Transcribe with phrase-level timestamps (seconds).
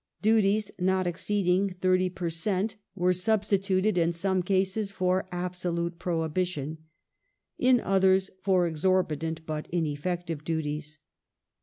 [0.23, 6.79] Duties not exceeding *>^0 per cent, were sub stituted in some cases for absolute prohibition,
[7.59, 10.97] in others for ex orbitant but ineffective duties.